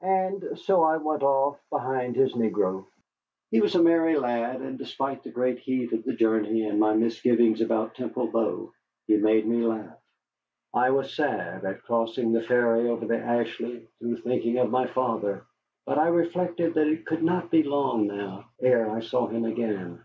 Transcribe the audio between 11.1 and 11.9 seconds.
sad at